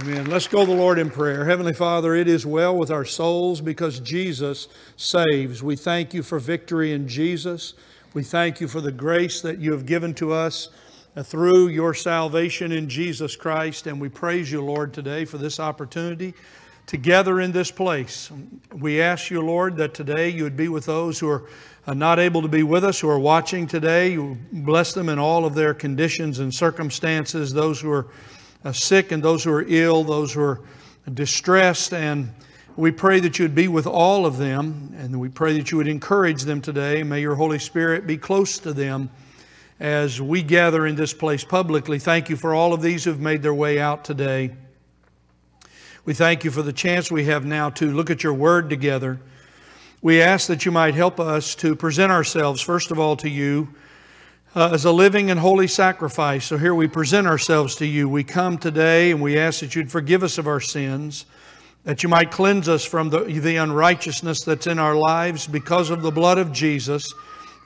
[0.00, 0.26] Amen.
[0.26, 1.44] Let's go to the Lord in prayer.
[1.44, 4.66] Heavenly Father, it is well with our souls because Jesus
[4.96, 5.62] saves.
[5.62, 7.74] We thank you for victory in Jesus.
[8.12, 10.70] We thank you for the grace that you have given to us
[11.22, 13.86] through your salvation in Jesus Christ.
[13.86, 16.34] And we praise you, Lord, today for this opportunity
[16.86, 18.32] together in this place.
[18.72, 21.44] We ask you, Lord, that today you would be with those who are
[21.86, 24.14] not able to be with us, who are watching today.
[24.14, 28.08] You bless them in all of their conditions and circumstances, those who are
[28.64, 30.60] Uh, sick and those who are ill, those who are
[31.12, 31.92] distressed.
[31.92, 32.32] And
[32.76, 35.76] we pray that you would be with all of them, and we pray that you
[35.76, 37.02] would encourage them today.
[37.02, 39.10] May your Holy Spirit be close to them
[39.78, 41.98] as we gather in this place publicly.
[41.98, 44.56] Thank you for all of these who've made their way out today.
[46.06, 49.20] We thank you for the chance we have now to look at your word together.
[50.00, 53.68] We ask that you might help us to present ourselves, first of all, to you
[54.54, 56.44] uh, as a living and holy sacrifice.
[56.44, 58.08] So here we present ourselves to you.
[58.08, 61.26] We come today and we ask that you'd forgive us of our sins,
[61.82, 66.02] that you might cleanse us from the, the unrighteousness that's in our lives because of
[66.02, 67.12] the blood of Jesus.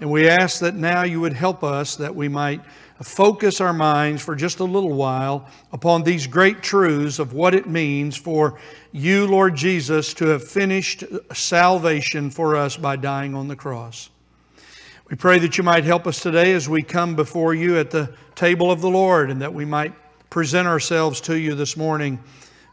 [0.00, 2.62] And we ask that now you would help us that we might
[3.02, 7.68] focus our minds for just a little while upon these great truths of what it
[7.68, 8.58] means for
[8.92, 14.10] you, Lord Jesus, to have finished salvation for us by dying on the cross.
[15.10, 18.12] We pray that you might help us today as we come before you at the
[18.34, 19.94] table of the Lord and that we might
[20.28, 22.22] present ourselves to you this morning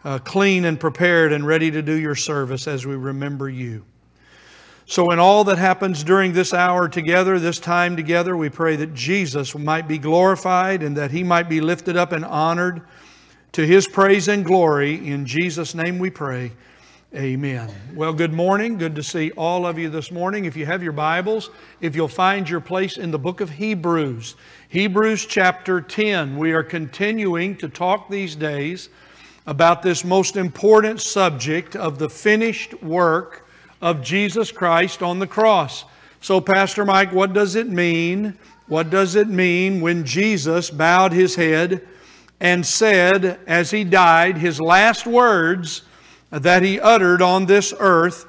[0.04, 3.86] uh, clean and prepared and ready to do your service as we remember you.
[4.86, 8.94] So, in all that happens during this hour together, this time together, we pray that
[8.94, 12.82] Jesus might be glorified and that he might be lifted up and honored
[13.54, 15.08] to his praise and glory.
[15.08, 16.52] In Jesus' name we pray.
[17.14, 17.70] Amen.
[17.94, 18.78] Well, good morning.
[18.78, 20.46] Good to see all of you this morning.
[20.46, 24.36] If you have your Bibles, if you'll find your place in the book of Hebrews,
[24.68, 26.36] Hebrews chapter 10.
[26.36, 28.90] We are continuing to talk these days
[29.46, 33.48] about this most important subject of the finished work
[33.82, 35.86] of Jesus Christ on the cross.
[36.20, 38.38] So, Pastor Mike, what does it mean?
[38.68, 41.88] What does it mean when Jesus bowed his head
[42.42, 45.84] and said, as he died, his last words?
[46.40, 48.26] That he uttered on this earth,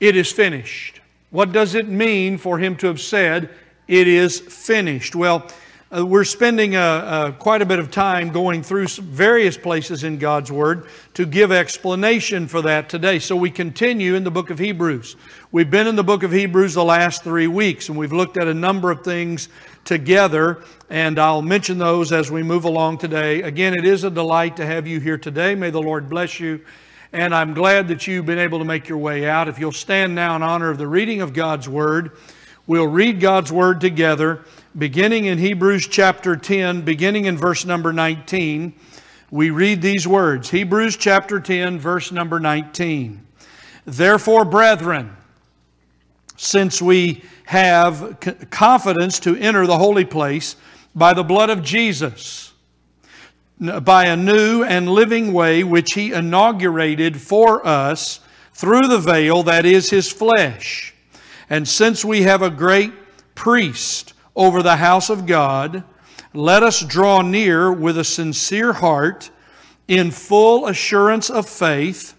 [0.00, 1.00] It is finished.
[1.30, 3.50] What does it mean for him to have said,
[3.88, 5.16] It is finished?
[5.16, 5.48] Well,
[5.96, 10.18] uh, we're spending uh, uh, quite a bit of time going through various places in
[10.18, 13.20] God's Word to give explanation for that today.
[13.20, 15.14] So we continue in the book of Hebrews.
[15.52, 18.48] We've been in the book of Hebrews the last three weeks, and we've looked at
[18.48, 19.48] a number of things
[19.84, 23.42] together, and I'll mention those as we move along today.
[23.42, 25.54] Again, it is a delight to have you here today.
[25.54, 26.60] May the Lord bless you.
[27.12, 29.46] And I'm glad that you've been able to make your way out.
[29.46, 32.10] If you'll stand now in honor of the reading of God's Word,
[32.66, 34.44] we'll read God's Word together,
[34.76, 38.74] beginning in Hebrews chapter 10, beginning in verse number 19.
[39.30, 43.24] We read these words Hebrews chapter 10, verse number 19.
[43.84, 45.16] Therefore, brethren,
[46.36, 48.18] since we have
[48.50, 50.56] confidence to enter the holy place
[50.94, 52.52] by the blood of Jesus,
[53.60, 58.18] by a new and living way which He inaugurated for us
[58.52, 60.94] through the veil that is His flesh.
[61.48, 62.92] And since we have a great
[63.36, 65.84] priest over the house of God,
[66.32, 69.30] let us draw near with a sincere heart
[69.86, 72.14] in full assurance of faith,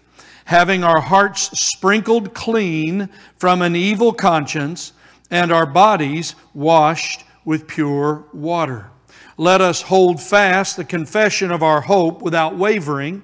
[0.46, 4.92] having our hearts sprinkled clean from an evil conscience
[5.30, 8.90] and our bodies washed with pure water.
[9.36, 13.22] Let us hold fast the confession of our hope without wavering,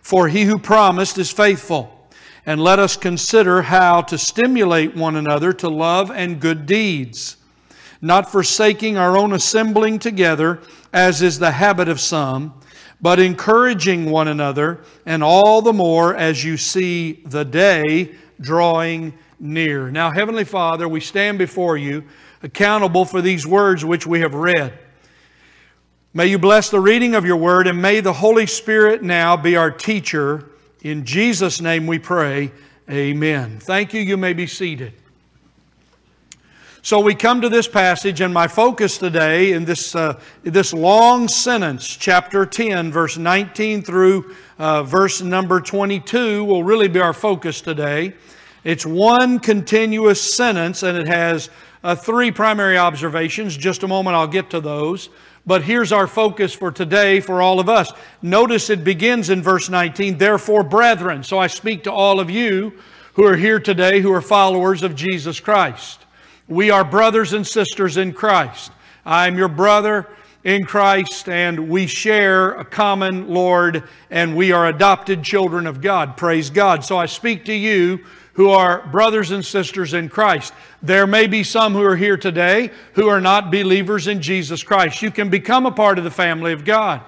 [0.00, 2.08] for he who promised is faithful.
[2.46, 7.36] And let us consider how to stimulate one another to love and good deeds,
[8.00, 10.60] not forsaking our own assembling together,
[10.92, 12.54] as is the habit of some,
[13.00, 19.90] but encouraging one another, and all the more as you see the day drawing near.
[19.90, 22.04] Now, Heavenly Father, we stand before you
[22.42, 24.78] accountable for these words which we have read.
[26.12, 29.56] May you bless the reading of your word, and may the Holy Spirit now be
[29.56, 30.50] our teacher.
[30.82, 32.50] In Jesus' name we pray.
[32.90, 33.60] Amen.
[33.60, 34.00] Thank you.
[34.00, 34.94] You may be seated.
[36.82, 41.28] So we come to this passage, and my focus today in this, uh, this long
[41.28, 47.60] sentence, chapter 10, verse 19 through uh, verse number 22, will really be our focus
[47.60, 48.14] today.
[48.64, 51.50] It's one continuous sentence and it has
[51.84, 53.58] uh, three primary observations.
[53.58, 55.10] Just a moment, I'll get to those.
[55.44, 57.92] But here's our focus for today for all of us.
[58.22, 61.24] Notice it begins in verse 19, therefore, brethren.
[61.24, 62.72] So I speak to all of you
[63.14, 66.06] who are here today who are followers of Jesus Christ.
[66.50, 68.72] We are brothers and sisters in Christ.
[69.06, 70.08] I'm your brother.
[70.42, 76.16] in Christ and we share a common Lord and we are adopted children of God.
[76.16, 76.84] Praise God.
[76.84, 80.54] So I speak to you who are brothers and sisters in Christ.
[80.82, 85.02] There may be some who are here today who are not believers in Jesus Christ.
[85.02, 87.02] You can become a part of the family of God.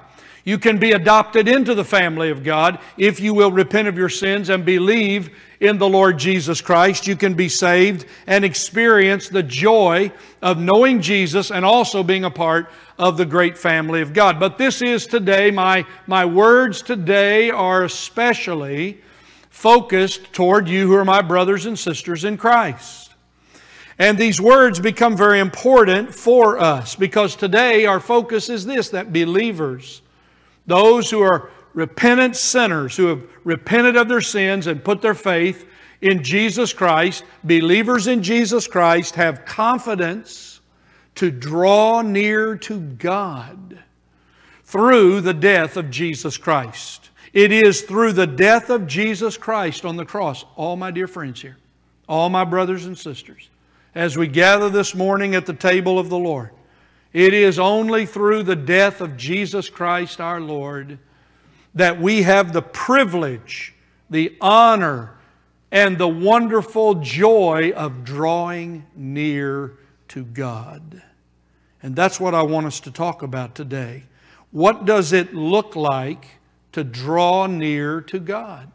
[0.45, 4.09] You can be adopted into the family of God if you will repent of your
[4.09, 5.31] sins and believe
[5.61, 7.07] in the Lord Jesus Christ.
[7.07, 10.11] You can be saved and experience the joy
[10.43, 14.41] of knowing Jesus and also being a part of the great family of God.
[14.41, 19.01] But this is today, my, my words today are especially
[19.49, 23.13] focused toward you who are my brothers and sisters in Christ.
[23.99, 29.13] And these words become very important for us because today our focus is this that
[29.13, 30.02] believers,
[30.67, 35.67] those who are repentant sinners, who have repented of their sins and put their faith
[36.01, 40.61] in Jesus Christ, believers in Jesus Christ have confidence
[41.15, 43.79] to draw near to God
[44.65, 47.11] through the death of Jesus Christ.
[47.33, 51.41] It is through the death of Jesus Christ on the cross, all my dear friends
[51.41, 51.57] here,
[52.09, 53.49] all my brothers and sisters,
[53.95, 56.51] as we gather this morning at the table of the Lord.
[57.13, 60.99] It is only through the death of Jesus Christ our Lord
[61.75, 63.75] that we have the privilege,
[64.11, 65.15] the honor,
[65.71, 69.75] and the wonderful joy of drawing near
[70.09, 71.03] to God.
[71.83, 74.05] And that's what I want us to talk about today.
[74.51, 76.27] What does it look like
[76.73, 78.71] to draw near to God.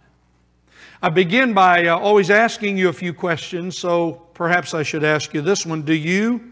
[1.02, 5.34] I begin by uh, always asking you a few questions, so perhaps I should ask
[5.34, 5.82] you this one.
[5.84, 6.47] Do you,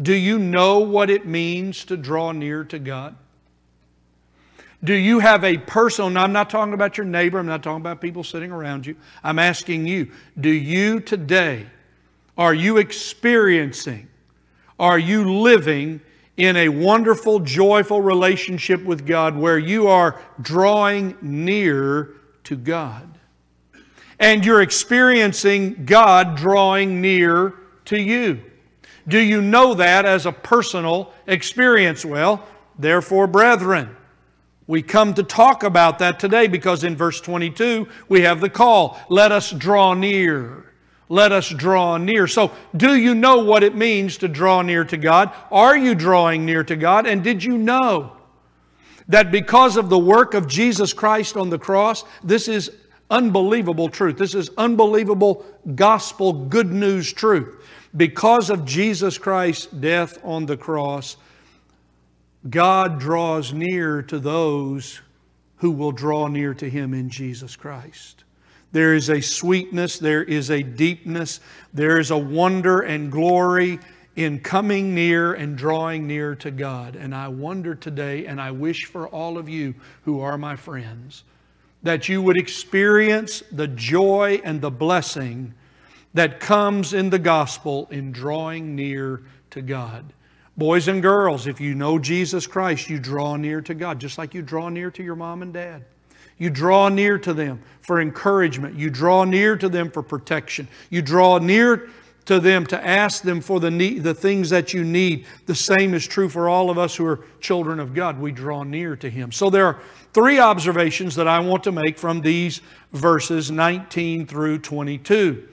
[0.00, 3.16] do you know what it means to draw near to God?
[4.84, 8.00] Do you have a personal, I'm not talking about your neighbor, I'm not talking about
[8.00, 8.96] people sitting around you.
[9.24, 11.66] I'm asking you, do you today,
[12.36, 14.08] are you experiencing,
[14.78, 16.00] are you living
[16.36, 22.14] in a wonderful, joyful relationship with God where you are drawing near
[22.44, 23.18] to God.
[24.18, 27.54] And you're experiencing God drawing near
[27.86, 28.42] to you.
[29.08, 32.04] Do you know that as a personal experience?
[32.04, 32.46] Well,
[32.78, 33.96] therefore, brethren,
[34.66, 38.98] we come to talk about that today because in verse 22 we have the call
[39.08, 40.66] let us draw near
[41.08, 42.26] let us draw near.
[42.26, 45.32] So, do you know what it means to draw near to God?
[45.52, 47.06] Are you drawing near to God?
[47.06, 48.16] And did you know
[49.08, 52.72] that because of the work of Jesus Christ on the cross, this is
[53.08, 54.18] unbelievable truth.
[54.18, 57.62] This is unbelievable gospel good news truth.
[57.94, 61.16] Because of Jesus Christ's death on the cross,
[62.48, 65.00] God draws near to those
[65.56, 68.24] who will draw near to Him in Jesus Christ.
[68.72, 71.40] There is a sweetness, there is a deepness,
[71.72, 73.78] there is a wonder and glory
[74.16, 76.96] in coming near and drawing near to God.
[76.96, 81.24] And I wonder today, and I wish for all of you who are my friends,
[81.82, 85.54] that you would experience the joy and the blessing
[86.16, 90.14] that comes in the gospel in drawing near to God.
[90.56, 94.32] Boys and girls, if you know Jesus Christ, you draw near to God, just like
[94.32, 95.84] you draw near to your mom and dad.
[96.38, 98.76] You draw near to them for encouragement.
[98.76, 100.68] You draw near to them for protection.
[100.88, 101.90] You draw near
[102.24, 105.26] to them to ask them for the, need, the things that you need.
[105.44, 108.18] The same is true for all of us who are children of God.
[108.18, 109.32] We draw near to Him.
[109.32, 109.80] So there are
[110.14, 115.48] three observations that I want to make from these verses 19 through 22.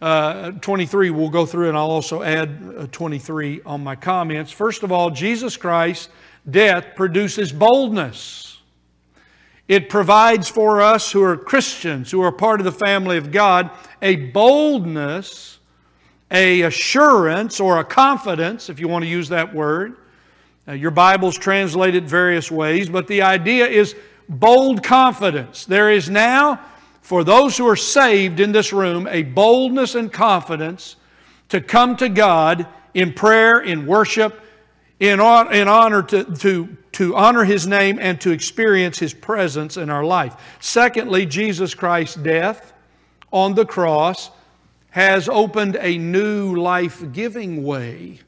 [0.00, 4.52] Uh, 23 we'll go through and I'll also add uh, 23 on my comments.
[4.52, 6.10] First of all, Jesus Christ's
[6.50, 8.58] death produces boldness.
[9.68, 13.70] It provides for us who are Christians, who are part of the family of God,
[14.00, 15.58] a boldness,
[16.30, 19.96] a assurance, or a confidence, if you want to use that word.
[20.66, 23.96] Now, your Bible's translated various ways, but the idea is
[24.28, 25.64] bold confidence.
[25.64, 26.60] There is now,
[27.06, 30.96] for those who are saved in this room, a boldness and confidence
[31.48, 34.40] to come to God in prayer, in worship,
[34.98, 39.88] in, in honor to, to, to honor His name and to experience His presence in
[39.88, 40.34] our life.
[40.58, 42.72] Secondly, Jesus Christ's death
[43.32, 44.32] on the cross
[44.90, 48.18] has opened a new life giving way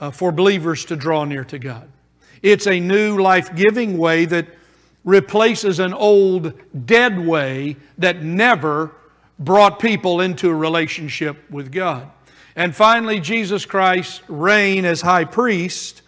[0.00, 1.86] uh, for believers to draw near to God.
[2.40, 4.46] It's a new life giving way that
[5.04, 6.52] replaces an old
[6.86, 8.92] dead way that never
[9.38, 12.10] brought people into a relationship with God.
[12.56, 16.02] And finally, Jesus Christ's reign as high priest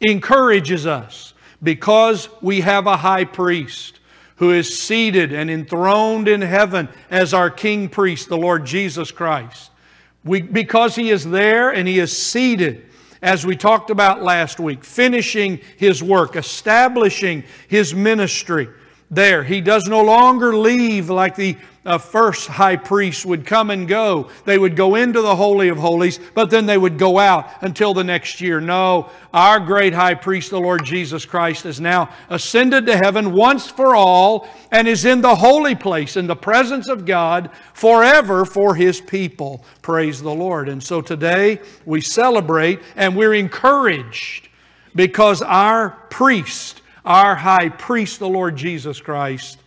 [0.00, 4.00] encourages us because we have a high priest
[4.36, 9.70] who is seated and enthroned in heaven as our king priest, the Lord Jesus Christ.
[10.24, 12.86] We, because he is there and he is seated
[13.22, 18.68] as we talked about last week, finishing his work, establishing his ministry
[19.10, 19.42] there.
[19.42, 24.28] He does no longer leave like the uh, first high priest would come and go.
[24.44, 27.94] They would go into the Holy of Holies, but then they would go out until
[27.94, 28.60] the next year.
[28.60, 33.70] No, our great high priest, the Lord Jesus Christ, has now ascended to heaven once
[33.70, 38.74] for all and is in the holy place, in the presence of God, forever for
[38.74, 39.64] his people.
[39.80, 40.68] Praise the Lord.
[40.68, 44.48] And so today we celebrate and we're encouraged
[44.94, 49.58] because our priest, our high priest, the Lord Jesus Christ,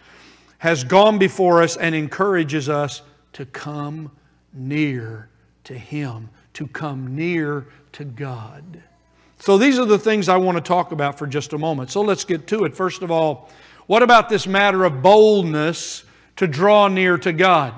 [0.61, 3.01] has gone before us and encourages us
[3.33, 4.11] to come
[4.53, 5.27] near
[5.63, 8.83] to Him, to come near to God.
[9.39, 11.89] So, these are the things I want to talk about for just a moment.
[11.89, 12.75] So, let's get to it.
[12.75, 13.49] First of all,
[13.87, 16.03] what about this matter of boldness
[16.35, 17.73] to draw near to God?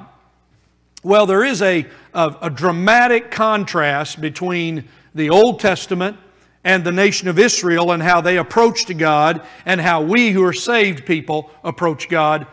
[1.04, 6.18] Well, there is a, a, a dramatic contrast between the Old Testament
[6.66, 10.52] and the nation of Israel and how they approached God and how we who are
[10.52, 12.46] saved people approach God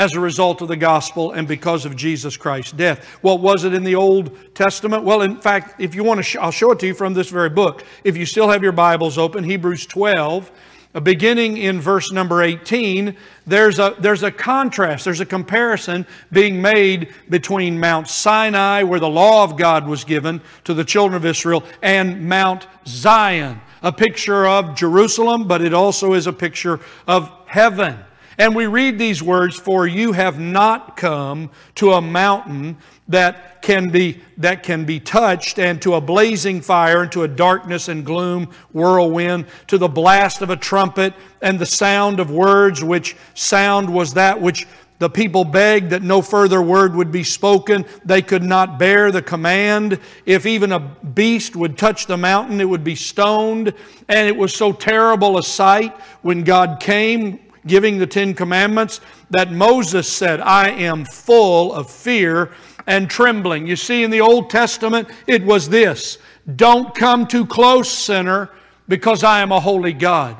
[0.00, 3.04] as a result of the gospel and because of Jesus Christ's death.
[3.20, 5.04] What was it in the Old Testament?
[5.04, 7.28] Well, in fact, if you want to, sh- I'll show it to you from this
[7.28, 7.84] very book.
[8.02, 10.50] If you still have your Bibles open, Hebrews 12,
[10.94, 13.14] uh, beginning in verse number 18,
[13.46, 19.08] there's a, there's a contrast, there's a comparison being made between Mount Sinai, where the
[19.08, 24.46] law of God was given to the children of Israel, and Mount Zion, a picture
[24.46, 27.98] of Jerusalem, but it also is a picture of heaven.
[28.40, 32.78] And we read these words, For you have not come to a mountain
[33.08, 37.28] that can be, that can be touched, and to a blazing fire, and to a
[37.28, 42.82] darkness and gloom whirlwind, to the blast of a trumpet, and the sound of words,
[42.82, 44.66] which sound was that which
[45.00, 47.84] the people begged that no further word would be spoken.
[48.06, 50.00] They could not bear the command.
[50.24, 53.74] If even a beast would touch the mountain, it would be stoned.
[54.08, 59.00] And it was so terrible a sight when God came giving the Ten Commandments
[59.30, 62.52] that Moses said, I am full of fear
[62.86, 63.66] and trembling.
[63.66, 66.18] You see, in the Old Testament, it was this
[66.56, 68.50] Don't come too close, sinner,
[68.88, 70.36] because I am a holy God.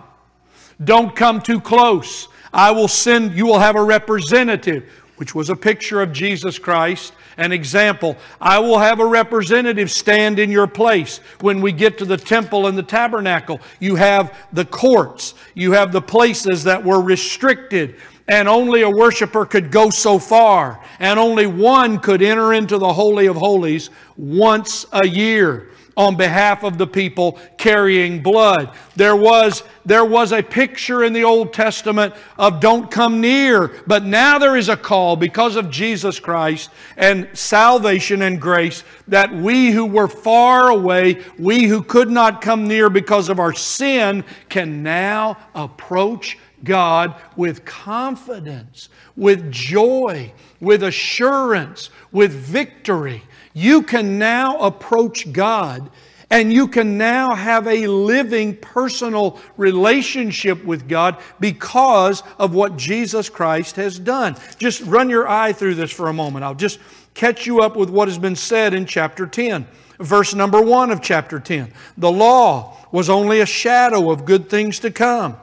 [0.83, 2.29] Don't come too close.
[2.53, 7.13] I will send, you will have a representative, which was a picture of Jesus Christ
[7.41, 8.17] an example.
[8.41, 11.19] I will have a representative stand in your place.
[11.41, 15.91] When we get to the temple and the tabernacle, you have the courts, you have
[15.91, 17.97] the places that were restricted
[18.29, 22.93] and only a worshiper could go so far, and only one could enter into the
[22.93, 28.73] Holy of Holies once a year on behalf of the people carrying blood.
[28.95, 34.05] There was, there was a picture in the Old Testament of don't come near, but
[34.05, 39.73] now there is a call because of Jesus Christ and salvation and grace that we
[39.73, 44.85] who were far away, we who could not come near because of our sin, can
[44.85, 53.25] now approach God with confidence, with joy, with assurance, with victory.
[53.55, 55.91] You can now approach God
[56.31, 63.29] and you can now have a living personal relationship with God because of what Jesus
[63.29, 64.37] Christ has done.
[64.59, 66.45] Just run your eye through this for a moment.
[66.45, 66.79] I'll just
[67.15, 69.67] catch you up with what has been said in chapter 10.
[69.99, 71.73] Verse number 1 of chapter 10.
[71.99, 75.37] The law was only a shadow of good things to come.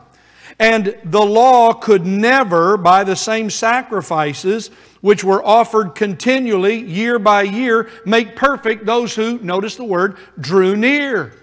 [0.60, 7.44] And the law could never, by the same sacrifices which were offered continually, year by
[7.44, 11.34] year, make perfect those who, notice the word, drew near.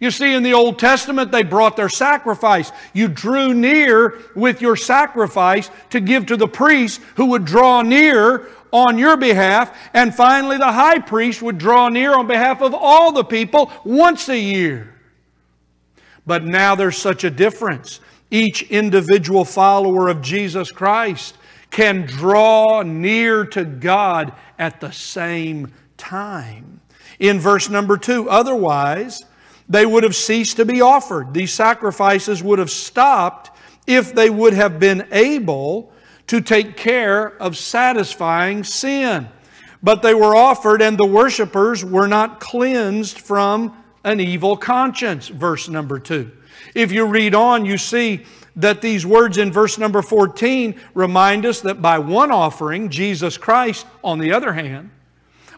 [0.00, 2.72] You see, in the Old Testament, they brought their sacrifice.
[2.92, 8.48] You drew near with your sacrifice to give to the priest who would draw near
[8.72, 9.76] on your behalf.
[9.94, 14.28] And finally, the high priest would draw near on behalf of all the people once
[14.28, 14.94] a year.
[16.26, 21.36] But now there's such a difference each individual follower of Jesus Christ
[21.74, 26.80] can draw near to God at the same time.
[27.18, 29.24] In verse number two, otherwise,
[29.68, 31.34] they would have ceased to be offered.
[31.34, 33.50] These sacrifices would have stopped
[33.88, 35.92] if they would have been able
[36.28, 39.28] to take care of satisfying sin.
[39.82, 45.26] But they were offered, and the worshippers were not cleansed from an evil conscience.
[45.26, 46.30] Verse number two.
[46.72, 51.60] If you read on, you see that these words in verse number 14 remind us
[51.62, 54.90] that by one offering, Jesus Christ, on the other hand,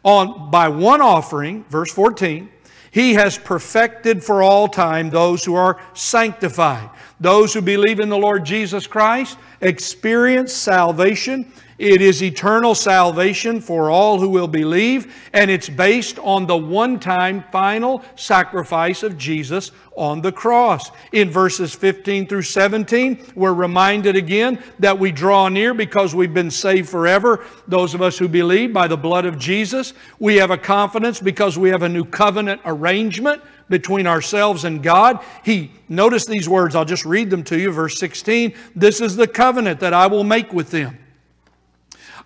[0.02, 2.48] on, by one offering, verse 14,
[2.90, 6.88] he has perfected for all time those who are sanctified.
[7.20, 13.90] Those who believe in the Lord Jesus Christ experience salvation It is eternal salvation for
[13.90, 19.72] all who will believe, and it's based on the one time final sacrifice of Jesus
[19.94, 20.90] on the cross.
[21.12, 26.50] In verses 15 through 17, we're reminded again that we draw near because we've been
[26.50, 27.44] saved forever.
[27.68, 31.58] Those of us who believe by the blood of Jesus, we have a confidence because
[31.58, 35.22] we have a new covenant arrangement between ourselves and God.
[35.44, 37.70] He, notice these words, I'll just read them to you.
[37.70, 40.98] Verse 16 This is the covenant that I will make with them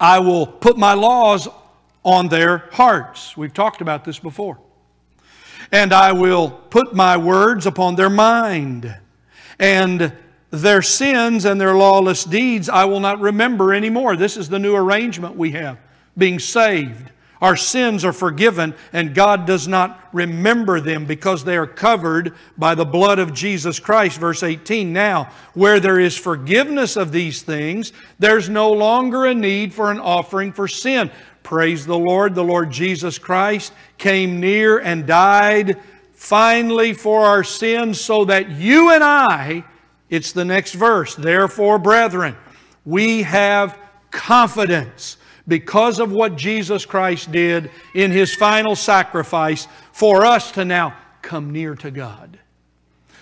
[0.00, 1.46] I will put my laws
[2.02, 3.36] on their hearts.
[3.36, 4.58] We've talked about this before.
[5.70, 8.96] And I will put my words upon their mind.
[9.58, 10.12] And
[10.50, 14.16] their sins and their lawless deeds I will not remember anymore.
[14.16, 15.78] This is the new arrangement we have,
[16.16, 17.12] being saved.
[17.40, 22.74] Our sins are forgiven, and God does not remember them because they are covered by
[22.74, 24.18] the blood of Jesus Christ.
[24.18, 29.72] Verse 18 Now, where there is forgiveness of these things, there's no longer a need
[29.72, 31.10] for an offering for sin.
[31.42, 32.34] Praise the Lord.
[32.34, 35.78] The Lord Jesus Christ came near and died
[36.12, 39.64] finally for our sins so that you and I,
[40.10, 42.36] it's the next verse, therefore, brethren,
[42.84, 43.78] we have
[44.10, 45.16] confidence
[45.50, 51.50] because of what Jesus Christ did in His final sacrifice for us to now come
[51.50, 52.38] near to God.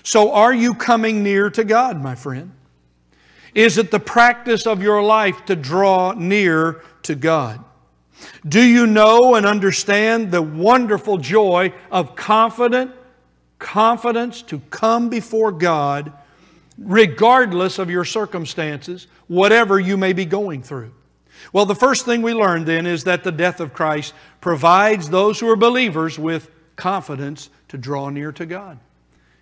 [0.05, 2.53] So, are you coming near to God, my friend?
[3.55, 7.65] Is it the practice of your life to draw near to God?
[8.47, 12.93] Do you know and understand the wonderful joy of confident
[13.59, 16.13] confidence to come before God
[16.79, 20.93] regardless of your circumstances, whatever you may be going through?
[21.53, 25.41] Well, the first thing we learn then is that the death of Christ provides those
[25.41, 28.79] who are believers with confidence to draw near to God.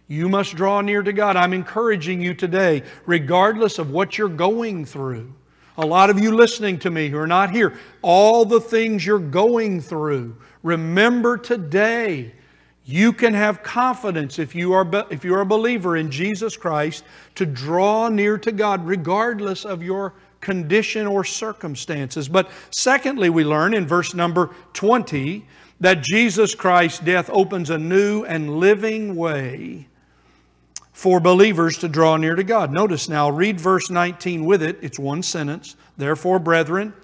[0.09, 1.37] You must draw near to God.
[1.37, 5.35] I'm encouraging you today, regardless of what you're going through.
[5.79, 9.19] A lot of you listening to me who are not here, all the things you're
[9.19, 12.33] going through, remember today
[12.89, 17.03] you can have confidence if you are if you're a believer in Jesus Christ
[17.35, 20.15] to draw near to God regardless of your
[20.47, 22.29] condition or circumstances.
[22.29, 25.45] But secondly, we learn in verse number 20
[25.81, 29.89] that Jesus Christ's death opens a new and living way
[30.93, 32.71] for believers to draw near to God.
[32.71, 34.79] Notice now, read verse 19 with it.
[34.83, 35.75] It's one sentence.
[35.97, 36.95] Therefore, brethren,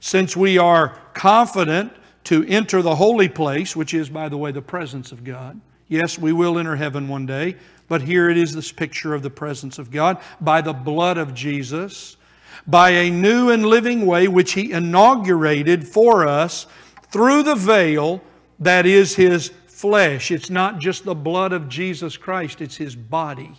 [0.00, 1.92] since we are confident
[2.24, 5.60] to enter the holy place, which is, by the way, the presence of God.
[5.86, 7.54] Yes, we will enter heaven one day,
[7.86, 11.32] but here it is this picture of the presence of God by the blood of
[11.32, 12.17] Jesus
[12.66, 16.66] by a new and living way which He inaugurated for us
[17.10, 18.22] through the veil
[18.58, 20.30] that is His flesh.
[20.30, 23.52] It's not just the blood of Jesus Christ, it's His body.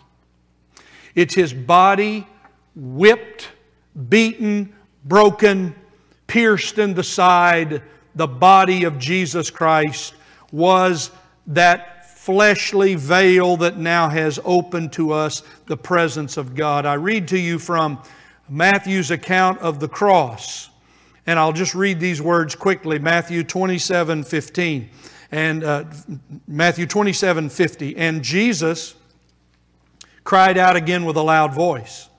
[1.16, 2.28] It's His body
[2.76, 3.50] whipped,
[4.10, 4.74] beaten,
[5.06, 5.76] broken,
[6.28, 7.82] pierced in the side.
[8.16, 10.14] The body of Jesus Christ
[10.52, 11.12] was
[11.48, 16.86] that fleshly veil that now has opened to us the presence of God.
[16.86, 18.04] I read to you from
[18.50, 20.70] Matthew's account of the cross.
[21.28, 24.90] And I'll just read these words quickly Matthew 27 15.
[25.32, 25.86] And uh,
[26.48, 27.98] Matthew 27 50.
[27.98, 28.96] And Jesus
[30.24, 32.10] cried out again with a loud voice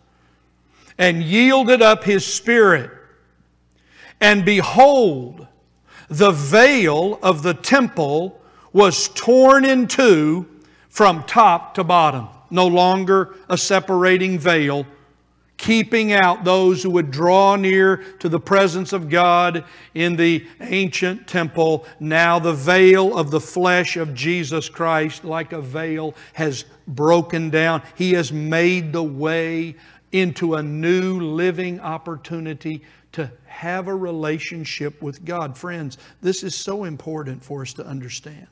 [0.98, 2.90] and yielded up his spirit.
[4.20, 5.46] And behold,
[6.08, 8.40] the veil of the temple
[8.72, 10.46] was torn in two
[10.88, 12.28] from top to bottom.
[12.50, 14.86] No longer a separating veil
[15.60, 19.62] keeping out those who would draw near to the presence of God
[19.94, 21.84] in the ancient temple.
[22.00, 27.82] Now the veil of the flesh of Jesus Christ, like a veil, has broken down.
[27.94, 29.76] He has made the way
[30.12, 35.58] into a new living opportunity to have a relationship with God.
[35.58, 38.46] Friends, this is so important for us to understand.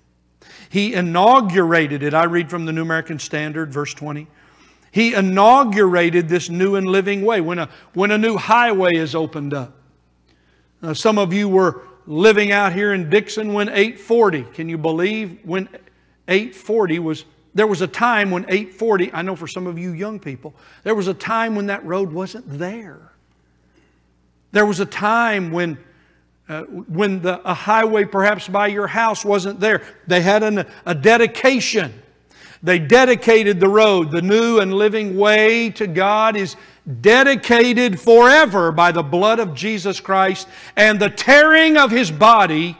[0.68, 2.12] He inaugurated it.
[2.12, 4.26] I read from the New American Standard, verse 20.
[4.90, 9.54] He inaugurated this new and living way when a, when a new highway is opened
[9.54, 9.74] up.
[10.80, 14.44] Now, some of you were living out here in Dickson when 840.
[14.54, 15.68] Can you believe when
[16.26, 17.24] 840 was?
[17.54, 20.94] There was a time when 840, I know for some of you young people, there
[20.94, 23.12] was a time when that road wasn't there.
[24.52, 25.78] There was a time when
[26.48, 29.82] uh, when the, a highway perhaps by your house wasn't there.
[30.06, 31.92] They had an, a dedication
[32.62, 34.10] they dedicated the road.
[34.10, 36.56] The new and living way to God is
[37.00, 42.76] dedicated forever by the blood of Jesus Christ and the tearing of his body.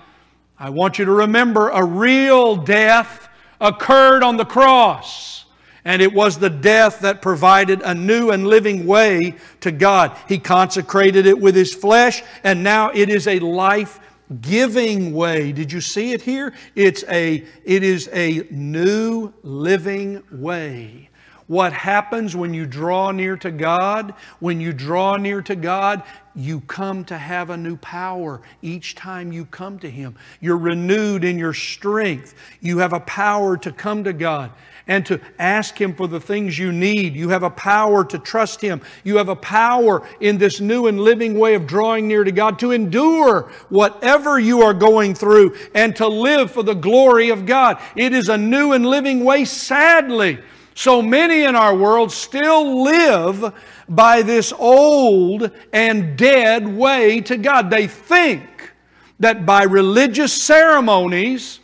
[0.58, 3.28] I want you to remember a real death
[3.60, 5.44] occurred on the cross.
[5.84, 10.16] And it was the death that provided a new and living way to God.
[10.28, 14.00] He consecrated it with His flesh, and now it is a life
[14.40, 15.52] giving way.
[15.52, 16.54] Did you see it here?
[16.74, 21.08] It's a, it is a new living way.
[21.46, 24.12] What happens when you draw near to God?
[24.38, 26.02] When you draw near to God,
[26.34, 30.14] you come to have a new power each time you come to Him.
[30.42, 32.34] You're renewed in your strength.
[32.60, 34.52] You have a power to come to God
[34.88, 37.14] and to ask Him for the things you need.
[37.14, 38.80] You have a power to trust Him.
[39.04, 42.58] You have a power in this new and living way of drawing near to God
[42.60, 47.80] to endure whatever you are going through and to live for the glory of God.
[47.94, 50.38] It is a new and living way, sadly.
[50.74, 53.52] So many in our world still live
[53.88, 57.68] by this old and dead way to God.
[57.68, 58.72] They think
[59.18, 61.58] that by religious ceremonies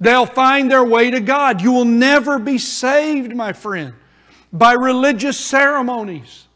[0.00, 1.60] they'll find their way to God.
[1.60, 3.94] You will never be saved, my friend,
[4.52, 6.46] by religious ceremonies.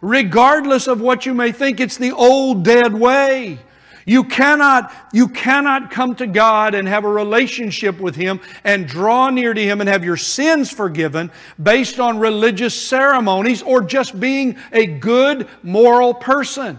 [0.00, 3.58] Regardless of what you may think, it's the old dead way.
[4.06, 9.30] You cannot, you cannot come to God and have a relationship with Him and draw
[9.30, 11.30] near to Him and have your sins forgiven
[11.62, 16.78] based on religious ceremonies or just being a good moral person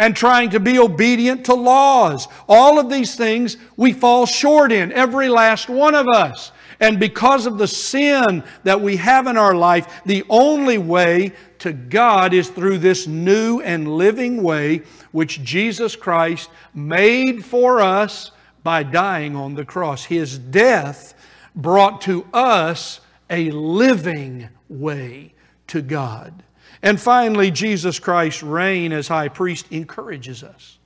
[0.00, 2.26] and trying to be obedient to laws.
[2.48, 6.52] All of these things we fall short in, every last one of us.
[6.80, 11.74] And because of the sin that we have in our life, the only way to
[11.74, 18.30] God is through this new and living way which Jesus Christ made for us
[18.62, 20.04] by dying on the cross.
[20.04, 21.12] His death
[21.54, 25.34] brought to us a living way
[25.66, 26.42] to God.
[26.82, 30.78] And finally, Jesus Christ's reign as high priest encourages us.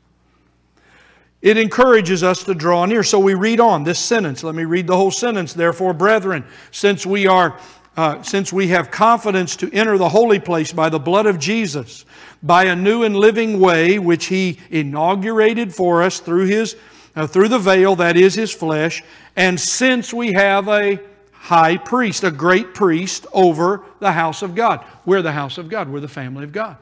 [1.40, 3.02] It encourages us to draw near.
[3.02, 4.42] So we read on this sentence.
[4.42, 5.52] Let me read the whole sentence.
[5.52, 7.58] Therefore, brethren, since we are
[7.96, 12.04] uh, since we have confidence to enter the holy place by the blood of Jesus,
[12.42, 16.76] by a new and living way which He inaugurated for us through His
[17.14, 19.04] uh, through the veil that is His flesh,
[19.36, 20.98] and since we have a
[21.44, 25.90] high priest, a great priest over the house of God, we're the house of God.
[25.90, 26.78] We're the family of God.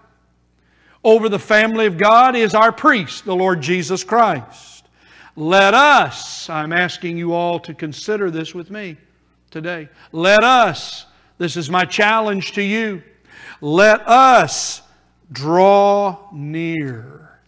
[1.03, 4.87] Over the family of God is our priest, the Lord Jesus Christ.
[5.35, 8.97] Let us, I'm asking you all to consider this with me
[9.51, 9.89] today.
[10.13, 11.07] Let us,
[11.39, 13.03] this is my challenge to you,
[13.61, 14.83] let us
[15.33, 17.41] draw near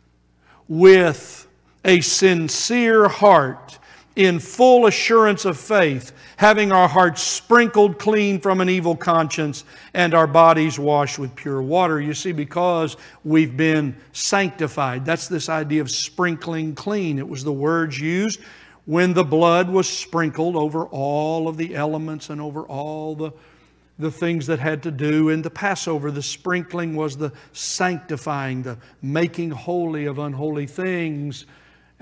[0.67, 1.47] with
[1.85, 3.79] a sincere heart
[4.17, 10.15] in full assurance of faith, having our hearts sprinkled clean from an evil conscience and
[10.15, 12.01] our bodies washed with pure water.
[12.01, 15.05] You see, because we've been sanctified.
[15.05, 17.19] That's this idea of sprinkling clean.
[17.19, 18.41] It was the words used
[18.87, 23.33] when the blood was sprinkled over all of the elements and over all the,
[23.99, 26.13] the things that had to do in the Passover.
[26.13, 31.47] The sprinkling was the sanctifying, the making holy of unholy things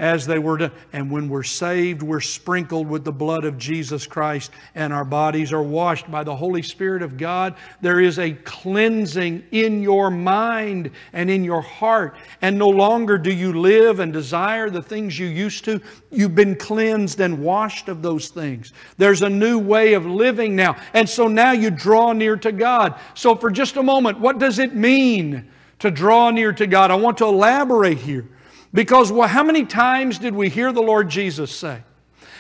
[0.03, 4.05] as they were to, and when we're saved, we're sprinkled with the blood of Jesus
[4.05, 7.55] Christ, and our bodies are washed by the Holy Spirit of God.
[7.83, 13.33] There is a cleansing in your mind and in your heart, and no longer do
[13.33, 15.81] you live and desire the things you used to.
[16.11, 18.73] You've been cleansed and washed of those things.
[18.99, 22.99] There's a new way of living now, and so now you draw near to God.
[23.15, 26.91] So, for just a moment, what does it mean to draw near to God?
[26.91, 28.27] I want to elaborate here.
[28.73, 31.83] Because well, how many times did we hear the Lord Jesus say,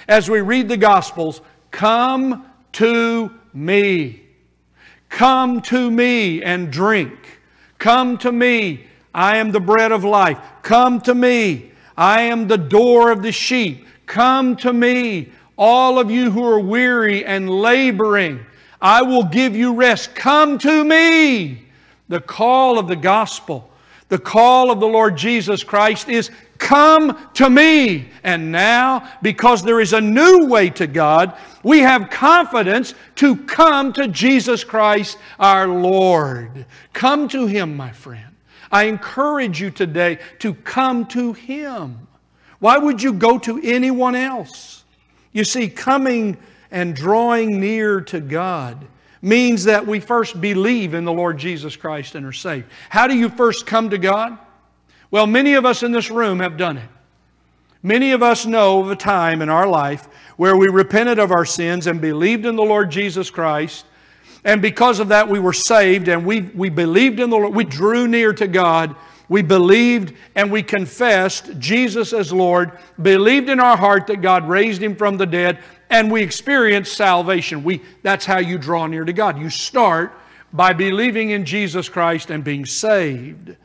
[0.08, 1.40] as we read the Gospels,
[1.70, 4.22] Come to me.
[5.08, 7.40] Come to me and drink.
[7.78, 8.86] Come to me.
[9.14, 10.38] I am the bread of life.
[10.62, 11.72] Come to me.
[11.96, 13.86] I am the door of the sheep.
[14.06, 18.44] Come to me, all of you who are weary and laboring.
[18.80, 20.14] I will give you rest.
[20.14, 21.66] Come to me.
[22.08, 23.70] The call of the gospel
[24.12, 28.10] the call of the Lord Jesus Christ is Come to me.
[28.22, 33.90] And now, because there is a new way to God, we have confidence to come
[33.94, 36.66] to Jesus Christ our Lord.
[36.92, 38.36] Come to Him, my friend.
[38.70, 42.06] I encourage you today to come to Him.
[42.58, 44.84] Why would you go to anyone else?
[45.32, 46.36] You see, coming
[46.70, 48.86] and drawing near to God
[49.22, 52.66] means that we first believe in the Lord Jesus Christ and are saved.
[52.90, 54.36] How do you first come to God?
[55.12, 56.88] Well, many of us in this room have done it.
[57.84, 61.44] Many of us know of a time in our life where we repented of our
[61.44, 63.84] sins and believed in the Lord Jesus Christ.
[64.44, 67.54] And because of that, we were saved and we, we believed in the Lord.
[67.54, 68.94] We drew near to God.
[69.28, 74.82] We believed and we confessed Jesus as Lord, believed in our heart that God raised
[74.82, 75.58] him from the dead,
[75.92, 77.62] and we experience salvation.
[77.62, 79.38] We, that's how you draw near to God.
[79.38, 80.18] You start
[80.52, 83.56] by believing in Jesus Christ and being saved.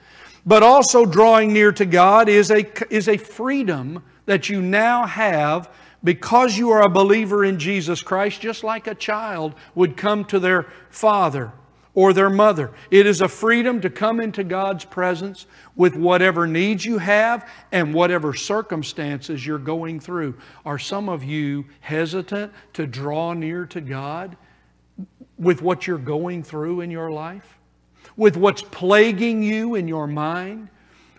[0.46, 5.72] But also, drawing near to God is a, is a freedom that you now have
[6.04, 10.40] because you are a believer in Jesus Christ, just like a child would come to
[10.40, 11.54] their father
[11.98, 12.72] or their mother.
[12.92, 17.92] It is a freedom to come into God's presence with whatever needs you have and
[17.92, 20.38] whatever circumstances you're going through.
[20.64, 24.38] Are some of you hesitant to draw near to God
[25.40, 27.58] with what you're going through in your life?
[28.16, 30.70] With what's plaguing you in your mind?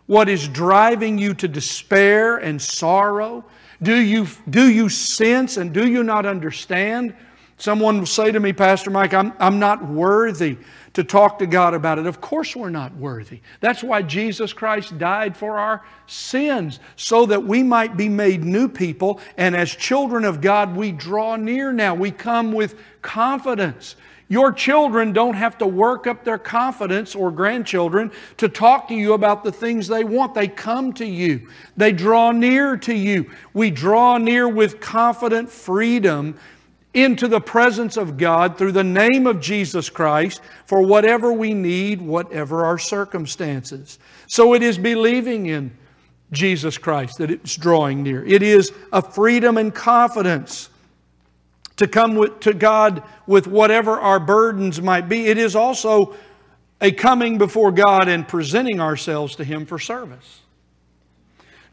[0.06, 3.44] What is driving you to despair and sorrow?
[3.82, 7.16] Do you, do you sense and do you not understand
[7.58, 10.58] Someone will say to me, Pastor Mike, I'm, I'm not worthy
[10.92, 12.06] to talk to God about it.
[12.06, 13.40] Of course, we're not worthy.
[13.58, 18.68] That's why Jesus Christ died for our sins, so that we might be made new
[18.68, 19.20] people.
[19.36, 21.96] And as children of God, we draw near now.
[21.96, 23.96] We come with confidence.
[24.28, 29.14] Your children don't have to work up their confidence or grandchildren to talk to you
[29.14, 30.34] about the things they want.
[30.34, 33.30] They come to you, they draw near to you.
[33.52, 36.38] We draw near with confident freedom
[36.94, 42.00] into the presence of God through the name of Jesus Christ for whatever we need,
[42.00, 43.98] whatever our circumstances.
[44.26, 45.76] So it is believing in
[46.32, 48.24] Jesus Christ that it's drawing near.
[48.24, 50.70] It is a freedom and confidence
[51.76, 55.26] to come with, to God with whatever our burdens might be.
[55.26, 56.14] It is also
[56.80, 60.40] a coming before God and presenting ourselves to Him for service.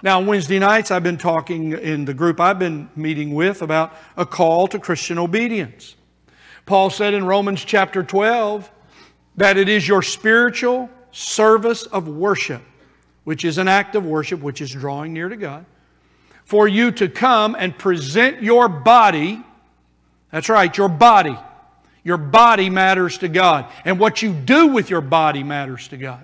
[0.06, 4.24] Now, Wednesday nights, I've been talking in the group I've been meeting with about a
[4.24, 5.96] call to Christian obedience.
[6.68, 8.70] Paul said in Romans chapter 12
[9.38, 12.62] that it is your spiritual service of worship,
[13.24, 15.66] which is an act of worship, which is drawing near to God,
[16.44, 19.44] for you to come and present your body.
[20.30, 21.36] That's right, your body.
[22.04, 23.72] Your body matters to God.
[23.86, 26.24] And what you do with your body matters to God.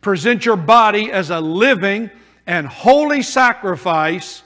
[0.00, 2.12] Present your body as a living,
[2.46, 4.42] and holy sacrifice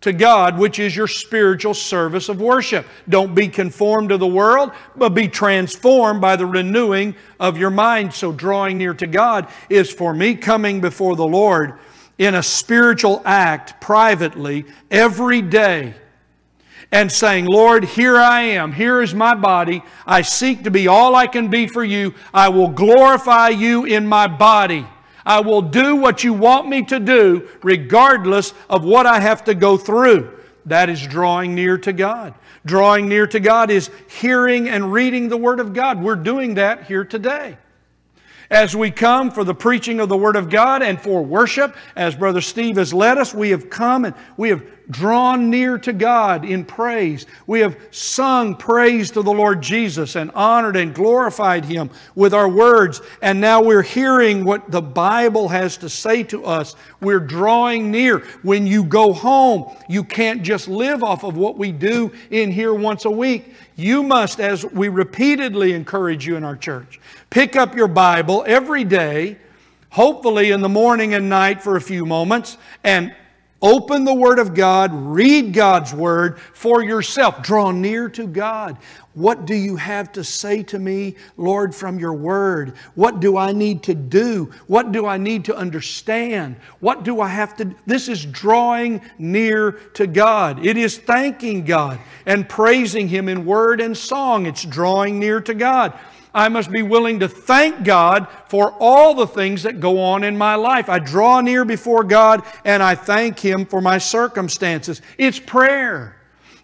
[0.00, 2.86] to God, which is your spiritual service of worship.
[3.08, 8.14] Don't be conformed to the world, but be transformed by the renewing of your mind.
[8.14, 11.78] So, drawing near to God is for me coming before the Lord
[12.16, 15.94] in a spiritual act privately every day
[16.92, 18.72] and saying, Lord, here I am.
[18.72, 19.82] Here is my body.
[20.06, 22.14] I seek to be all I can be for you.
[22.34, 24.86] I will glorify you in my body.
[25.30, 29.54] I will do what you want me to do, regardless of what I have to
[29.54, 30.36] go through.
[30.66, 32.34] That is drawing near to God.
[32.66, 36.02] Drawing near to God is hearing and reading the Word of God.
[36.02, 37.58] We're doing that here today.
[38.50, 42.16] As we come for the preaching of the Word of God and for worship, as
[42.16, 46.44] Brother Steve has led us, we have come and we have drawn near to God
[46.44, 47.26] in praise.
[47.46, 52.48] We have sung praise to the Lord Jesus and honored and glorified Him with our
[52.48, 53.00] words.
[53.22, 56.74] And now we're hearing what the Bible has to say to us.
[57.00, 58.20] We're drawing near.
[58.42, 62.74] When you go home, you can't just live off of what we do in here
[62.74, 63.54] once a week.
[63.76, 67.00] You must, as we repeatedly encourage you in our church,
[67.30, 69.38] pick up your Bible every day
[69.90, 73.14] hopefully in the morning and night for a few moments, and
[73.62, 77.42] Open the Word of God, read God's Word for yourself.
[77.42, 78.78] Draw near to God.
[79.12, 82.74] What do you have to say to me, Lord, from your Word?
[82.94, 84.50] What do I need to do?
[84.66, 86.56] What do I need to understand?
[86.78, 90.64] What do I have to This is drawing near to God.
[90.64, 94.46] It is thanking God and praising Him in word and song.
[94.46, 95.98] It's drawing near to God.
[96.34, 100.36] I must be willing to thank God for all the things that go on in
[100.36, 100.88] my life.
[100.88, 105.02] I draw near before God and I thank Him for my circumstances.
[105.18, 106.16] It's prayer.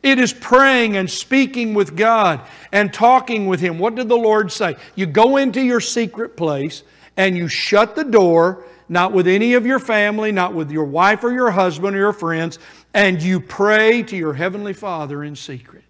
[0.02, 3.78] It is praying and speaking with God and talking with Him.
[3.78, 4.76] What did the Lord say?
[4.94, 6.84] You go into your secret place
[7.16, 11.24] and you shut the door, not with any of your family, not with your wife
[11.24, 12.60] or your husband or your friends,
[12.94, 15.82] and you pray to your Heavenly Father in secret.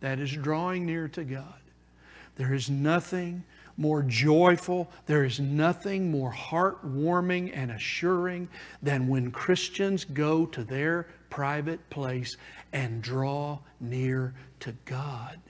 [0.00, 1.63] That is drawing near to God.
[2.36, 3.44] There is nothing
[3.76, 8.48] more joyful, there is nothing more heartwarming and assuring
[8.82, 12.36] than when Christians go to their private place
[12.72, 15.40] and draw near to God.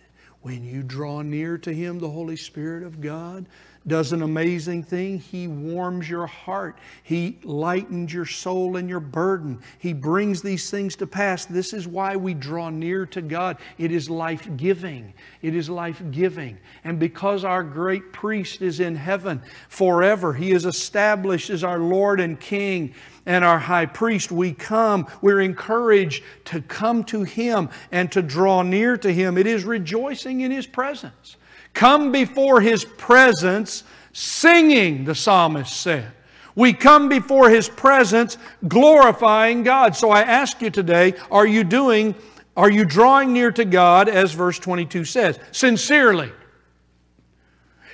[0.40, 3.47] When you draw near to Him, the Holy Spirit of God
[3.87, 5.18] does an amazing thing.
[5.18, 6.79] He warms your heart.
[7.03, 9.61] He lightens your soul and your burden.
[9.79, 11.44] He brings these things to pass.
[11.44, 13.59] This is why we draw near to God.
[13.77, 15.12] It is life giving.
[15.42, 16.59] It is life giving.
[16.85, 22.20] And because our great priest is in heaven forever, He is established as our Lord
[22.20, 22.94] and King
[23.27, 28.62] and our high priest, we come, we're encouraged to come to Him and to draw
[28.62, 29.38] near to Him.
[29.38, 31.37] It is rejoicing in His presence.
[31.74, 36.10] Come before His presence singing, the psalmist said.
[36.54, 39.96] We come before His presence glorifying God.
[39.96, 42.14] So I ask you today, are you doing,
[42.56, 45.38] are you drawing near to God as verse 22 says?
[45.50, 46.30] Sincerely.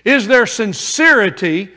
[0.05, 1.71] Is there sincerity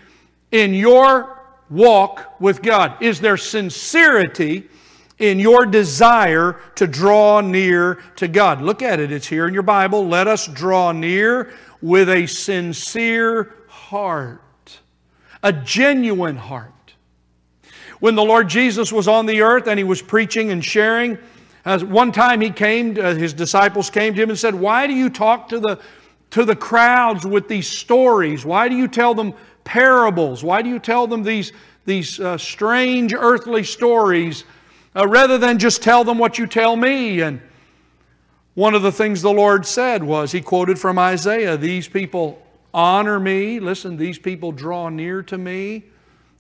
[0.51, 3.01] in your walk with God?
[3.01, 4.69] Is there sincerity
[5.19, 8.61] in your desire to draw near to God?
[8.61, 10.07] Look at it, it's here in your Bible.
[10.07, 11.53] Let us draw near
[11.83, 14.79] with a sincere heart,
[15.43, 16.71] a genuine heart.
[17.99, 21.17] When the Lord Jesus was on the earth and he was preaching and sharing,
[21.65, 24.93] as one time he came, uh, his disciples came to him and said, Why do
[24.93, 25.77] you talk to the,
[26.31, 28.45] to the crowds with these stories?
[28.45, 29.33] Why do you tell them
[29.65, 30.41] parables?
[30.41, 31.51] Why do you tell them these,
[31.83, 34.45] these uh, strange earthly stories
[34.95, 37.19] uh, rather than just tell them what you tell me?
[37.19, 37.41] And
[38.55, 42.41] one of the things the Lord said was, He quoted from Isaiah, These people
[42.73, 43.59] honor me.
[43.59, 45.83] Listen, these people draw near to me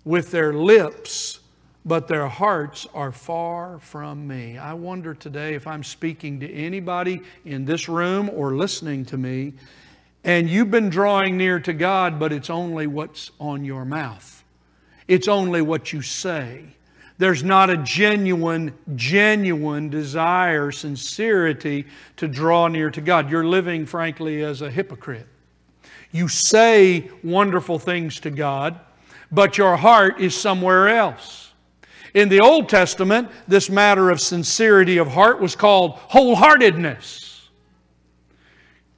[0.05, 1.39] with their lips,
[1.85, 4.57] but their hearts are far from me.
[4.57, 9.53] I wonder today if I'm speaking to anybody in this room or listening to me
[10.23, 14.43] and you've been drawing near to God, but it's only what's on your mouth.
[15.07, 16.63] It's only what you say.
[17.23, 21.85] There's not a genuine, genuine desire, sincerity
[22.17, 23.31] to draw near to God.
[23.31, 25.25] You're living, frankly, as a hypocrite.
[26.11, 28.77] You say wonderful things to God,
[29.31, 31.53] but your heart is somewhere else.
[32.13, 37.47] In the Old Testament, this matter of sincerity of heart was called wholeheartedness.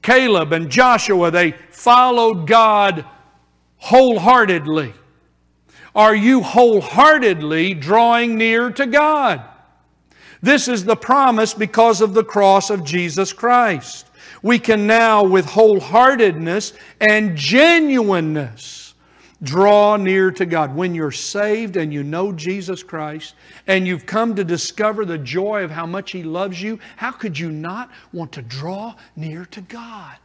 [0.02, 3.04] Caleb and Joshua, they followed God
[3.76, 4.94] wholeheartedly.
[5.96, 9.42] Are you wholeheartedly drawing near to God?
[10.42, 14.06] This is the promise because of the cross of Jesus Christ.
[14.42, 18.86] We can now, with wholeheartedness and genuineness,
[19.42, 20.74] Draw near to God.
[20.74, 23.34] When you're saved and you know Jesus Christ
[23.66, 27.38] and you've come to discover the joy of how much He loves you, how could
[27.38, 30.16] you not want to draw near to God?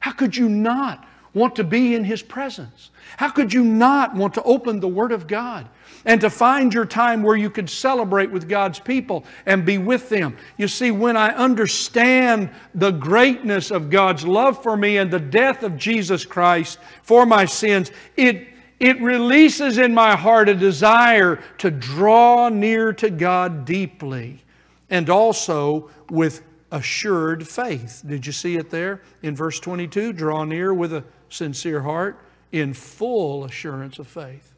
[0.00, 1.06] How could you not
[1.38, 2.90] want to be in His presence?
[3.16, 5.68] How could you not want to open the Word of God
[6.04, 10.08] and to find your time where you could celebrate with God's people and be with
[10.08, 10.36] them?
[10.56, 15.62] You see, when I understand the greatness of God's love for me and the death
[15.62, 18.48] of Jesus Christ for my sins, it
[18.80, 24.44] it releases in my heart a desire to draw near to God deeply
[24.88, 28.02] and also with assured faith.
[28.06, 30.12] Did you see it there in verse 22?
[30.12, 32.18] Draw near with a sincere heart
[32.52, 34.54] in full assurance of faith.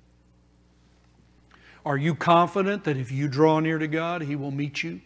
[1.84, 5.00] Are you confident that if you draw near to God, He will meet you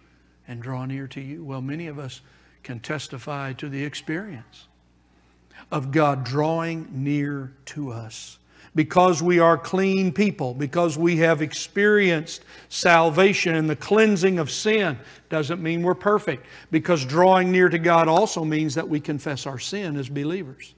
[0.48, 1.44] and draw near to you?
[1.44, 2.20] Well, many of us
[2.62, 4.66] can testify to the experience
[5.70, 8.38] of God drawing near to us.
[8.74, 14.98] Because we are clean people, because we have experienced salvation and the cleansing of sin,
[15.28, 16.44] doesn't mean we're perfect.
[16.72, 20.74] Because drawing near to God also means that we confess our sin as believers.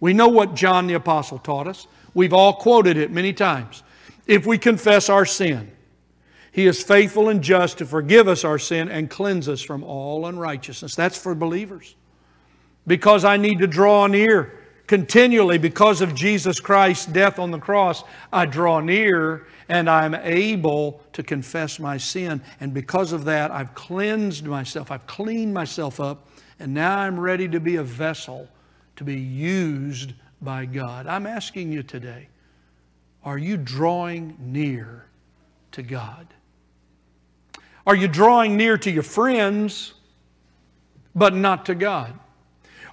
[0.00, 1.86] We know what John the Apostle taught us.
[2.14, 3.82] We've all quoted it many times.
[4.26, 5.70] If we confess our sin,
[6.52, 10.26] He is faithful and just to forgive us our sin and cleanse us from all
[10.26, 10.94] unrighteousness.
[10.94, 11.94] That's for believers.
[12.86, 14.58] Because I need to draw near
[14.88, 21.02] continually because of Jesus Christ's death on the cross, I draw near and I'm able
[21.12, 22.42] to confess my sin.
[22.58, 26.26] And because of that, I've cleansed myself, I've cleaned myself up,
[26.58, 28.48] and now I'm ready to be a vessel
[28.98, 31.06] to be used by God.
[31.06, 32.28] I'm asking you today
[33.24, 35.06] are you drawing near
[35.72, 36.26] to God?
[37.86, 39.94] Are you drawing near to your friends,
[41.14, 42.18] but not to God?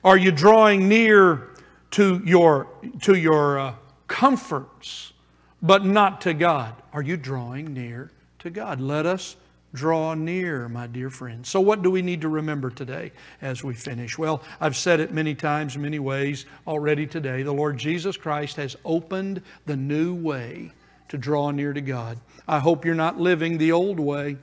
[0.03, 1.49] Are you drawing near
[1.91, 2.67] to your,
[3.01, 3.75] to your uh,
[4.07, 5.13] comforts,
[5.61, 6.75] but not to God?
[6.93, 8.79] Are you drawing near to God?
[8.79, 9.37] Let us
[9.75, 11.49] draw near, my dear friends.
[11.49, 13.11] So, what do we need to remember today
[13.41, 14.17] as we finish?
[14.17, 17.43] Well, I've said it many times, many ways already today.
[17.43, 20.71] The Lord Jesus Christ has opened the new way
[21.09, 22.17] to draw near to God.
[22.47, 24.38] I hope you're not living the old way.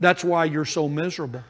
[0.00, 1.44] That's why you're so miserable.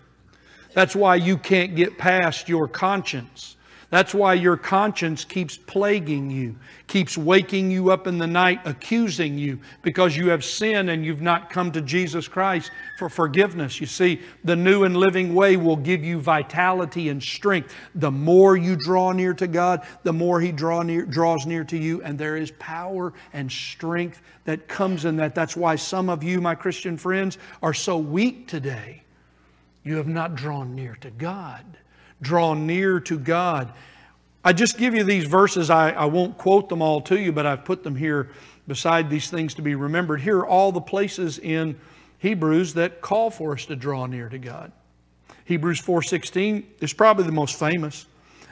[0.75, 3.57] That's why you can't get past your conscience.
[3.93, 9.37] That's why your conscience keeps plaguing you, keeps waking you up in the night, accusing
[9.37, 13.83] you, because you have sinned and you've not come to Jesus Christ for forgiveness.
[13.83, 17.75] You see, the new and living way will give you vitality and strength.
[17.95, 21.77] The more you draw near to God, the more He draw near, draws near to
[21.77, 25.35] you, and there is power and strength that comes in that.
[25.35, 29.03] That's why some of you, my Christian friends, are so weak today.
[29.85, 31.77] You have not drawn near to God
[32.23, 33.73] draw near to God.
[34.45, 35.71] I just give you these verses.
[35.71, 38.31] I, I won't quote them all to you, but I've put them here
[38.67, 40.21] beside these things to be remembered.
[40.21, 41.79] Here are all the places in
[42.19, 44.73] Hebrews that call for us to draw near to God.
[45.45, 48.07] Hebrews 4:16 is probably the most famous.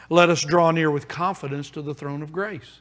[0.08, 2.80] Let us draw near with confidence to the throne of grace.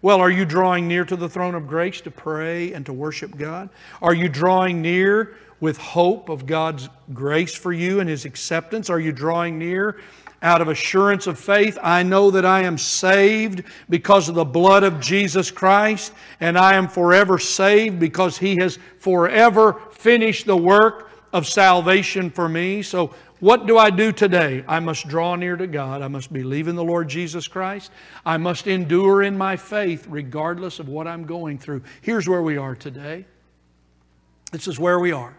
[0.00, 3.36] Well, are you drawing near to the throne of grace to pray and to worship
[3.36, 3.68] God?
[4.00, 8.90] Are you drawing near with hope of God's grace for you and His acceptance?
[8.90, 10.00] Are you drawing near
[10.42, 11.78] out of assurance of faith?
[11.80, 16.74] I know that I am saved because of the blood of Jesus Christ, and I
[16.74, 22.82] am forever saved because He has forever finished the work of salvation for me.
[22.82, 24.64] So, what do I do today?
[24.66, 26.02] I must draw near to God.
[26.02, 27.92] I must believe in the Lord Jesus Christ.
[28.26, 31.82] I must endure in my faith regardless of what I'm going through.
[32.02, 33.26] Here's where we are today.
[34.52, 35.36] This is where we are.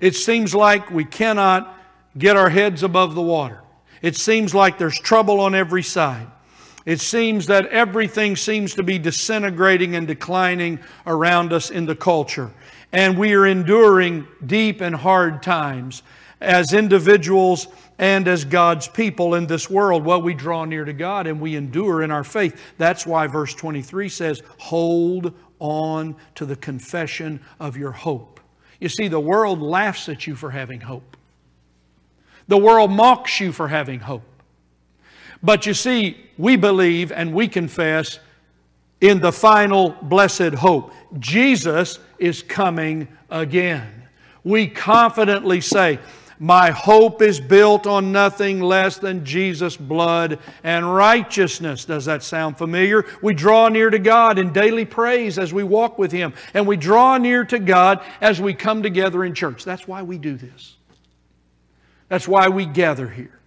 [0.00, 1.78] It seems like we cannot
[2.16, 3.62] get our heads above the water.
[4.02, 6.26] It seems like there's trouble on every side.
[6.86, 12.50] It seems that everything seems to be disintegrating and declining around us in the culture.
[12.92, 16.02] And we are enduring deep and hard times
[16.40, 20.04] as individuals and as God's people in this world.
[20.04, 22.58] Well, we draw near to God and we endure in our faith.
[22.78, 28.39] That's why verse 23 says, Hold on to the confession of your hope.
[28.80, 31.16] You see, the world laughs at you for having hope.
[32.48, 34.24] The world mocks you for having hope.
[35.42, 38.18] But you see, we believe and we confess
[39.00, 40.92] in the final blessed hope.
[41.18, 44.08] Jesus is coming again.
[44.44, 45.98] We confidently say,
[46.42, 51.84] my hope is built on nothing less than Jesus' blood and righteousness.
[51.84, 53.04] Does that sound familiar?
[53.20, 56.78] We draw near to God in daily praise as we walk with Him, and we
[56.78, 59.64] draw near to God as we come together in church.
[59.66, 60.76] That's why we do this.
[62.08, 63.38] That's why we gather here.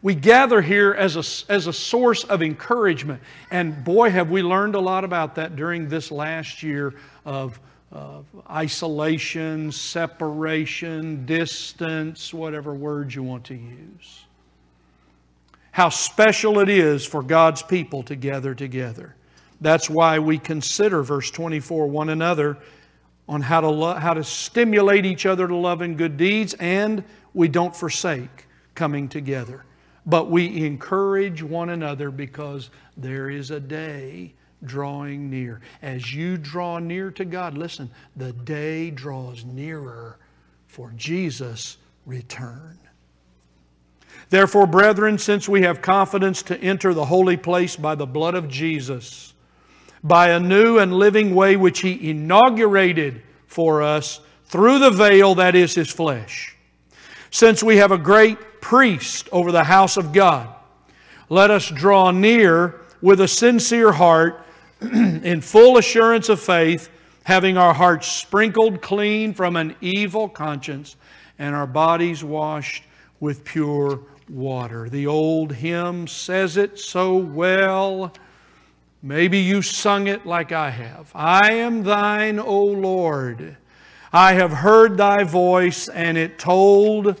[0.00, 3.20] We gather here as a, as a source of encouragement.
[3.50, 7.58] And boy, have we learned a lot about that during this last year of
[7.92, 8.20] uh,
[8.50, 14.24] isolation, separation, distance, whatever words you want to use.
[15.72, 19.14] How special it is for God's people to gather together.
[19.60, 22.58] That's why we consider, verse 24, one another
[23.28, 27.04] on how to, lo- how to stimulate each other to love and good deeds, and
[27.34, 29.64] we don't forsake coming together.
[30.06, 34.34] But we encourage one another because there is a day
[34.64, 35.60] drawing near.
[35.82, 40.18] As you draw near to God, listen, the day draws nearer
[40.66, 42.78] for Jesus' return.
[44.30, 48.48] Therefore, brethren, since we have confidence to enter the holy place by the blood of
[48.48, 49.32] Jesus,
[50.04, 55.54] by a new and living way which He inaugurated for us through the veil that
[55.54, 56.54] is His flesh,
[57.30, 60.54] since we have a great priest over the house of God,
[61.30, 64.44] let us draw near with a sincere heart
[64.80, 66.88] in full assurance of faith,
[67.24, 70.96] having our hearts sprinkled clean from an evil conscience
[71.38, 72.84] and our bodies washed
[73.20, 74.88] with pure water.
[74.88, 78.12] The old hymn says it so well.
[79.02, 81.10] Maybe you sung it like I have.
[81.14, 83.56] I am thine, O Lord.
[84.12, 87.20] I have heard thy voice, and it told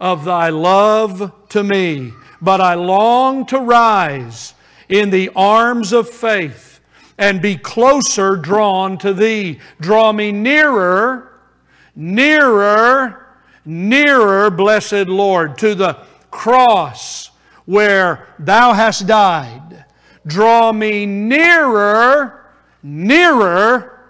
[0.00, 2.12] of thy love to me.
[2.40, 4.54] But I long to rise
[4.88, 6.71] in the arms of faith
[7.22, 9.60] and be closer drawn to thee.
[9.80, 11.38] Draw me nearer,
[11.94, 13.28] nearer,
[13.64, 17.30] nearer, blessed Lord, to the cross
[17.64, 19.84] where thou hast died.
[20.26, 22.44] Draw me nearer,
[22.82, 24.00] nearer,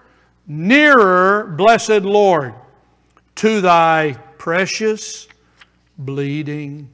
[0.47, 2.55] nearer, blessed Lord,
[3.35, 5.29] to thy precious
[5.99, 6.89] bleeding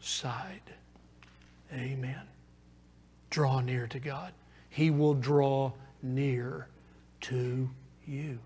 [0.00, 0.60] side.
[1.72, 2.22] Amen.
[3.30, 4.32] Draw near to God.
[4.76, 5.72] He will draw
[6.02, 6.68] near
[7.22, 7.70] to
[8.04, 8.40] you.